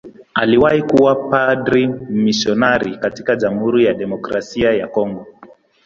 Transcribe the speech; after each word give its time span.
Aliwahi 0.33 0.83
kuwa 0.83 1.15
padri 1.15 1.87
mmisionari 1.87 2.97
katika 2.97 3.35
Jamhuri 3.35 3.85
ya 3.85 3.93
Kidemokrasia 3.93 4.71
ya 4.73 4.87
Kongo. 4.87 5.27